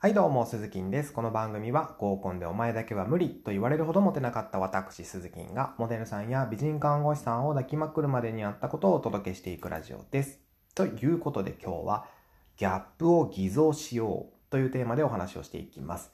[0.00, 1.12] はいどうも、鈴木です。
[1.12, 10.38] この番組は合コンでお前だけは無理と言われるほどモテなかった私、鈴木がモデルさんや美人看護師さんを抱きまくるまでにあったことをお届けしていくラジオです。
[10.76, 12.06] ということで今日は
[12.56, 16.12] ギャップを偽造しようというテーマでお話をしていきます。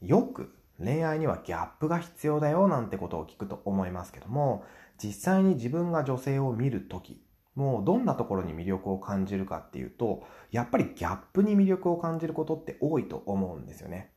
[0.00, 0.52] よく
[0.82, 4.64] 恋愛にはギャップが必要だよなんてことを聞くと思いますけども、
[5.00, 7.22] 実際に自分が女性を見るとき、
[7.54, 14.12] もうどんなところに魅力を感じるかっていうと、やっぱりギャップに魅力を感じることって多いと思うんですよね。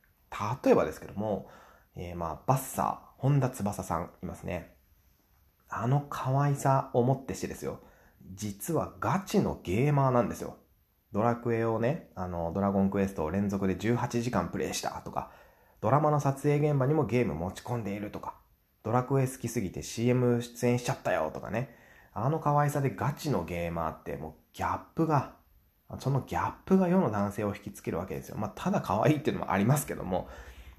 [0.63, 1.49] 例えばですけども、
[1.95, 4.75] えー、まあ、バッサー、本田翼さんいますね。
[5.67, 7.79] あの可愛さをもってしてですよ。
[8.33, 10.57] 実はガチのゲーマーなんですよ。
[11.11, 15.31] ドラクエをね、あの、ドラゴンクエストを連続で18時間プレイしたとか、
[15.81, 18.35] ドラマの撮影現場にもゲーム持ち込んでいるとか、
[18.83, 21.73] ドラクエ好きすぎて CM 出演しちゃったよとかね。
[22.15, 25.33] あの可愛さでガチのゲーマーってもうギャップが、
[25.99, 28.37] そのギャップが世の男性を引きつけるわけですよ。
[28.37, 30.29] まあ、ただ可愛いっていうのもありますけども、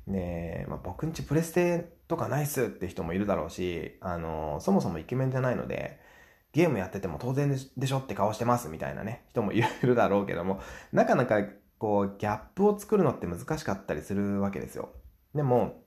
[0.07, 6.01] ねまあ、僕んちプレステとかないっすって人もいるだろうし、あの、そもそもイケメンじゃないので、
[6.53, 11.43] ゲームやってても当然でしょって顔してますみたいなね、人もいるだろうけども、なかなか
[11.79, 14.89] こう、ギャップを作るのって難しかったりするわけですよ。
[15.35, 15.83] でも、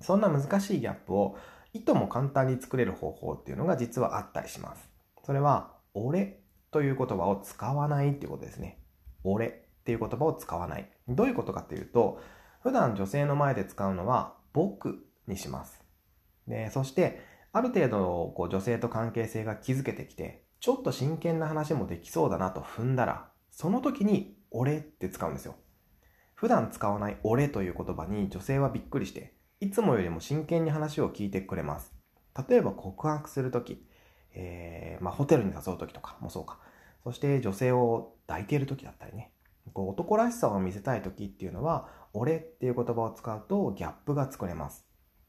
[0.00, 1.36] そんな難しいギャップを
[1.72, 4.88] いとも簡単に作れる方法っていうのが実はあったりします。
[5.24, 8.78] それは、俺という言葉を使わないっていうことですね。
[9.24, 9.50] 俺っ
[9.84, 10.90] ていう言葉を使わない。
[11.08, 12.20] どういうことかっていうと、
[12.62, 15.82] 普段女性の前で使うのは僕にします。
[16.46, 17.20] で、そして、
[17.52, 25.54] ある程度こう女性と関係性が築けてきて、ちょっと真剣な話もできそうだなと踏んだら、その時に俺って使うんですよ。
[26.34, 31.92] 普段使わない俺という言葉に女性はびっくりして、いつもよりも真剣に話を聞いてくれます。
[32.48, 33.84] 例えば告白するとき、
[34.32, 36.60] えー、まあ、ホテルに誘うときとかもそうか。
[37.02, 39.32] そして女性を抱いているときだったりね。
[39.72, 44.86] こう男らしさを見せたいときっていうのは、俺っていう言葉を使うとギャップが作れます。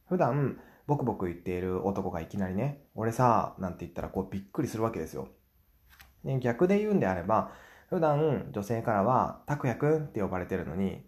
[0.08, 5.30] 普段、ボクボク言っている男がいきなりね、俺さ、なんて言ったらこうびっくりするわけですよ。
[6.24, 7.52] で逆で言うんであれば、
[7.90, 11.04] 普段女性からは、拓也くんって呼ばれてるのに、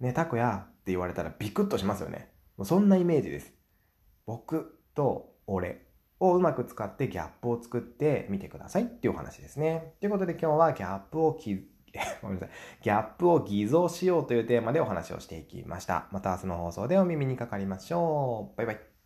[0.00, 2.30] ね、拓也って言われたらビクッとしますよね。
[2.58, 3.54] もうそんなイメージです。
[4.26, 5.86] 僕と俺
[6.20, 9.94] をうまく使ってギャップを作ってみてくださいっていうお話ですね。
[10.00, 11.54] ということで今日はギャップをき
[12.20, 12.50] ごめんなさい。
[12.82, 16.08] ギャップを偽造しようというテーマでお話をしていきました。
[16.10, 18.56] また明日の放送でお耳にかかりましょう。
[18.58, 18.97] バイバイ。